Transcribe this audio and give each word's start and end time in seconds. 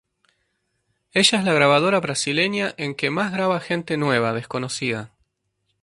Ella 1.13 1.37
es 1.37 1.43
la 1.45 1.53
grabadora 1.53 1.99
brasileña 1.99 2.73
en 2.77 2.95
que 2.95 3.11
más 3.11 3.31
graba 3.31 3.59
gente 3.59 3.97
nueva, 3.97 4.33
desconocida. 4.33 5.11